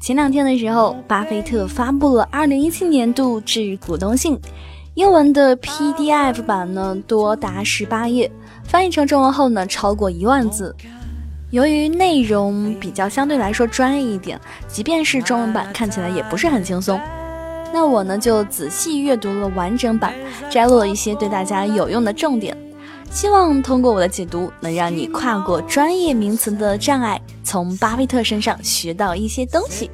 [0.00, 4.38] 前两天的时候，巴菲特发布了二零一七年度致股东信，
[4.94, 8.30] 英文的 PDF 版呢多达十八页，
[8.62, 10.72] 翻译成中文后呢超过一万字。
[11.50, 17.00] 由于内容比较相对来说专业一点，即便是中文版看起来也不是很轻松。
[17.72, 20.14] 那我呢就仔细阅读了完整版，
[20.48, 22.56] 摘录了一些对大家有用的重点。
[23.14, 29.88] 希望通过我的解读，能让你跨过专业名词的障碍，从巴菲特身上学到一些东西。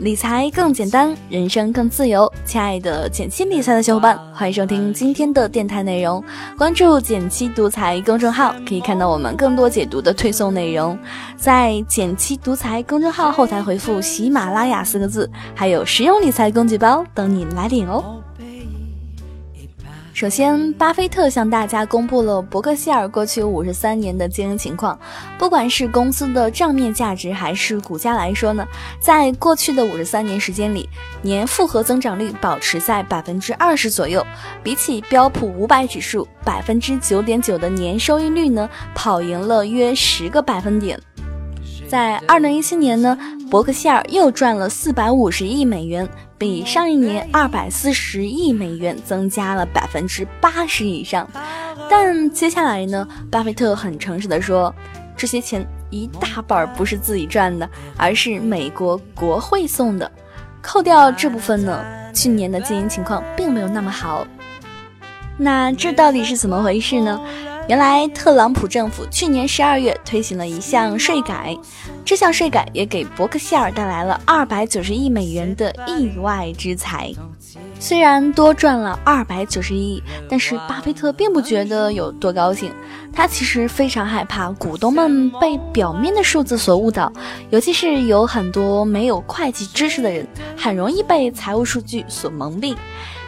[0.00, 2.30] 理财更简单，人生更自由。
[2.44, 6.22] 亲爱的减七理财的小伙伴，欢迎收听今天的电台内容。
[6.58, 10.98] 关注减七独裁公众号，可以看到我们更多解读的推送内容。
[11.38, 18.22] 在减七独裁公众号后台回复“喜马拉雅”四个字，还有实用理财工具包等你来领哦。
[20.20, 25.00] 首先，巴菲特向大家公布了伯克希尔过去五十三年的经营情况。
[25.38, 28.62] 不管是公司的账面价值还是股价来说呢，
[29.00, 30.86] 在过去的五十三年时间里，
[31.22, 34.22] 年复合增长率保持在百分之二十左右。
[34.62, 41.00] 比起标普五百指数百分之九点九的年收益率呢，跑赢了约十个百分点。
[41.88, 43.16] 在二零一七年呢，
[43.50, 46.06] 伯克希尔又赚了四百五十亿美元。
[46.40, 51.28] 比上一年二百四十亿美元增加了百分之八十以上，
[51.90, 53.06] 但接下来呢？
[53.30, 54.74] 巴菲特很诚实的说，
[55.14, 60.10] 这些钱一大半不是自己赚的，而是美国国会送的。
[60.62, 64.26] 扣掉这部分呢，去年的经营情况并没有那么好。
[65.36, 67.20] 那这到底是怎么回事呢？
[67.68, 71.54] 原来特朗普政府去年十二月推行了一项税改，
[72.10, 77.12] 这项税改也给伯克希尔带来了二百九十亿美元的意外之财。
[77.78, 82.72] 虽然多赚了二百九十亿，但是巴菲特并不觉得有多高兴。
[83.12, 87.12] 他其实非常害怕股东们被表面的数字所误导，
[87.50, 90.26] 尤其是有很多没有会计知识的人，
[90.56, 92.74] 很容易被财务数据所蒙蔽。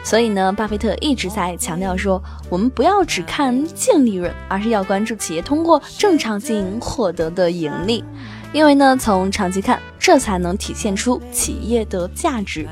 [0.03, 8.03] 所以呢，巴菲特一直在强调说，我们不要只看净利润，而是要关注企业通过正常经营获得的盈利，
[8.51, 12.67] 因为呢，从长期看，这才能体现出企业的价值。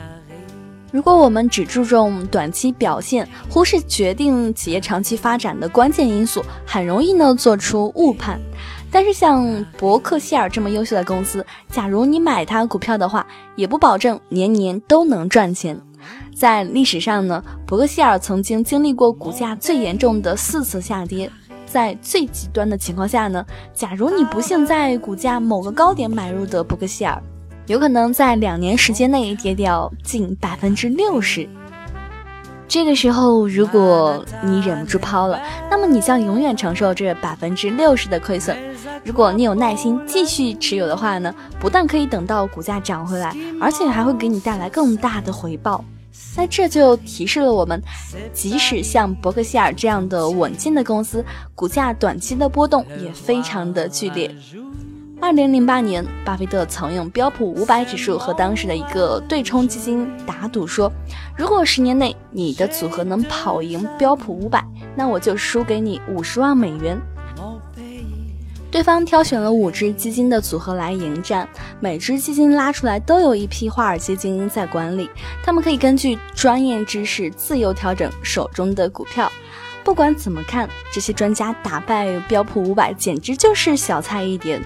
[0.91, 8.37] 如果我们只注重短期表现，忽视决定企业长期发展的关键因素，很容易呢做出误判。
[8.91, 13.25] 但是像伯克希尔这么优秀的公司，假如你买它股票的话，
[13.55, 15.79] 也不保证年年都能赚钱。
[16.41, 21.29] 在历史上呢，伯克希尔曾经经历过股价最严重的四次下跌。
[21.67, 27.21] 在最极端的情况下呢，假如你不幸在股价某个高点买入的伯克希尔，
[27.67, 31.47] 有可能在两年时间内跌掉近百分之六十。
[32.67, 38.57] 这个时候，如果你忍不住抛了，那么你将永远承受这百分之六十的亏损。
[39.05, 43.31] 如果你有耐心继续持有的话呢，不但可以等到股价涨回来，
[43.61, 45.85] 而且还会给你带来更大的回报。
[46.35, 47.81] 那这就提示了我们，
[48.33, 51.23] 即使像伯克希尔这样的稳健的公司，
[51.55, 54.33] 股价短期的波动也非常的剧烈。
[55.21, 60.91] 二零零八年，巴菲特曾用标普五百指数和当时的一个对冲基金打赌说，
[61.37, 66.99] 如果十年内你的组合能跑赢标普五百，那我就输给你五十万美元。
[68.71, 71.47] 对方挑选了五只基金的组合来迎战，
[71.81, 75.09] 每只基金拉出来都有一批华尔街精英在管理，
[75.43, 79.29] 他们可以根据专业知识自由调整手中的股票。
[79.83, 84.57] 不管怎么看，这些专家打败标普五百简直就是小菜一碟。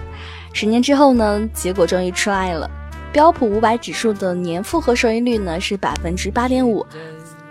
[0.52, 2.70] 十年之后呢，结果终于出来了，
[3.12, 6.86] 标普五百指数的年复合收益率呢是百分之八点五。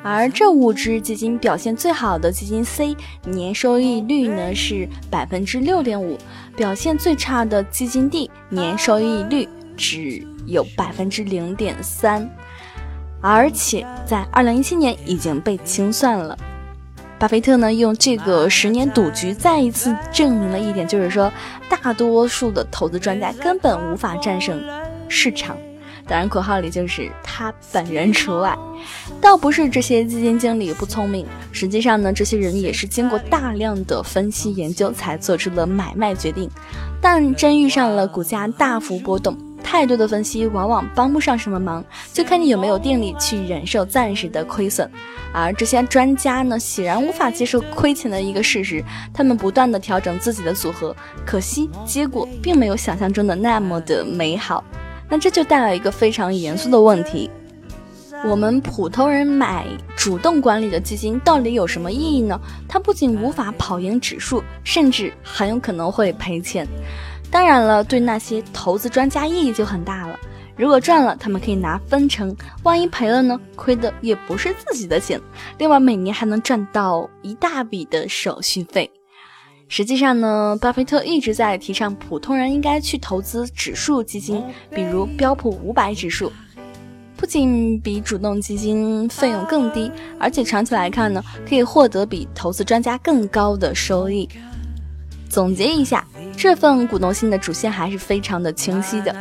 [0.08, 6.16] 而这五只基金表现最好的基金 C 年收益率呢是百分之六点五，
[6.56, 12.30] 表现最差的基金 D 年收益率只有百分之零点三，
[13.20, 16.38] 而且在二零一七年已经被清算了。
[17.18, 21.34] 巴菲特呢用这个十年赌局再一次证明了一点，就是说
[21.68, 24.64] 大多数的投资专家根本无法战胜
[25.10, 25.58] 市场。
[26.08, 28.58] 当然，括号里就是他本人除外。
[29.20, 36.50] 倒不是这些基金经理不聪明，实际上呢，这些人也是经过大量的分析研究才做出了买卖决定。
[37.02, 44.90] 但真遇上了股价大幅波动，太多的分析往往帮不上什么忙，就看你有没有定力去忍受暂时的亏损。
[45.34, 54.64] 而这些专家呢，显然无法接受亏钱的一个事实，他们不断的调整自己的组合，可惜结果并没有想象中的那么的美好。
[55.10, 57.30] 那这就带来一个非常严肃的问题：
[58.26, 59.66] 我们普通人买
[59.96, 62.40] 主动管理的基金到底有什么意义呢？
[62.68, 66.68] 它不仅无法跑赢指数，甚至很有可能会赔钱。
[67.30, 70.20] 当然了，对那些投资专家意义就很大了。
[70.56, 73.38] 如果赚了，他们可以拿分成；万一赔了呢？
[73.56, 75.20] 亏的也不是自己的钱，
[75.58, 78.90] 另外每年还能赚到一大笔的手续费。
[79.68, 86.32] 实际上呢，巴菲特一直在提倡普通人应该去投资指数基金，比如标普五百指数，
[87.18, 94.30] 不仅比主动基金费用更低，而且长期来看呢，可以获得比投资专家更高的收益。
[95.30, 96.06] 总结一下。
[96.38, 99.16] 这份股东信的主线还是非常的清晰的。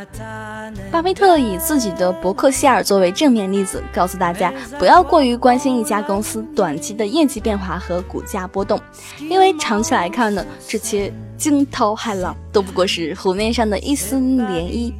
[0.91, 8.79] 巴菲特以自己的伯克希尔作为正面例子，告诉大家不要过于关心一家公司短期的业绩变化和股价波动，
[9.19, 14.93] 因为长期来看呢，这些惊涛骇浪都不过是湖面上的一丝涟漪。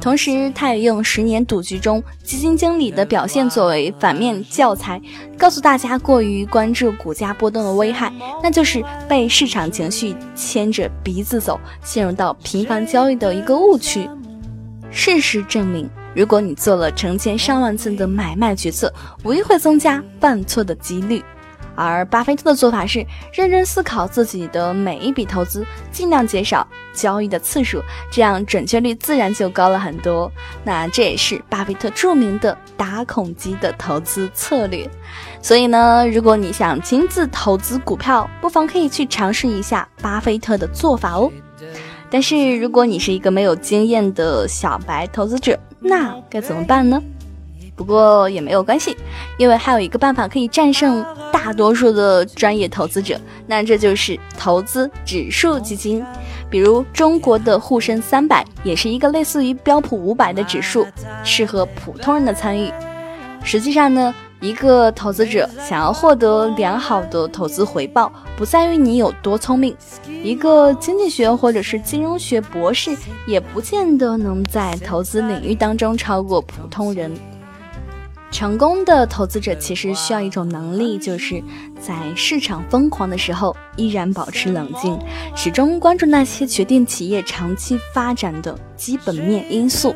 [0.00, 4.98] 同时，他也用十年赌局中基金经理的表现作为反面教材，
[5.36, 8.10] 告诉大家过于关注股价波动的危害，
[8.42, 14.08] 那就是被市场情绪牵着鼻子走，陷入到频繁交易的一个误区。
[14.90, 18.92] 事实证明，如果你做了成千上万次的买卖决策，
[19.24, 21.22] 无疑会增加犯错的几率。
[21.76, 30.30] 而巴菲特的做法是认真思考自己的每一笔投资，尽量减少交易的次数，这样准确率自然就高了很多。
[30.62, 34.90] 那这也是巴菲特著名的打孔机的投资策略。
[35.40, 41.32] 所以呢，如果你想亲自投资股票，不妨可以去尝试一下巴菲特的做法哦。
[42.10, 47.00] 但是如果你是一个没有经验的小白投资者，那该怎么办呢？
[47.76, 48.94] 不过也没有关系，
[49.38, 51.02] 因为还有一个办法可以战胜
[51.32, 56.04] 大多数的专业投资者，那这就是投资指数基金。
[56.50, 60.86] 比如中国的沪深三百也是一个类似于标普五百的指数，
[61.24, 62.70] 适合普通人的参与。
[63.42, 69.76] 实际上呢，一个投资者想要获得良好的投资回报，不在于你有多聪明，
[70.24, 72.96] 一个经济学或者是金融学博士
[73.26, 77.12] 也不见得能在投资领域当中超过普通人。
[78.30, 81.42] 成功的投资者其实需要一种能力，就是
[81.78, 84.98] 在市场疯狂的时候依然保持冷静，
[85.34, 89.94] 始终关注那些决定企业长期发展的基本面因素。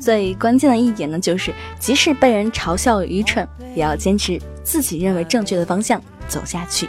[0.00, 6.88] 最关键的一点呢，就是即使被人嘲笑愚蠢，也要坚持自己认为正确的方向走下去。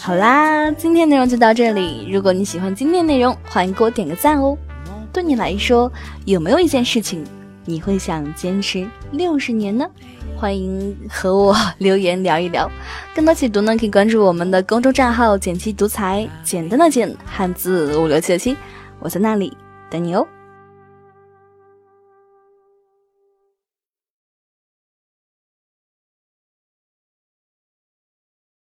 [0.00, 2.08] 好啦，今天内容就到这里。
[2.10, 4.56] 如果你喜欢今天内容，欢迎给我点个赞哦。
[5.12, 5.92] 对你来说，
[6.24, 7.24] 有没有一件事情？
[7.64, 9.86] 你会想坚持六十年呢？
[10.36, 12.70] 欢迎和我留言聊一聊。
[13.14, 18.56] 更多解读呢，可以关注我们的公众账号“简七独裁”，简单的简，汉字五六七七，
[19.00, 19.54] 我在那里
[19.90, 20.26] 等你哦。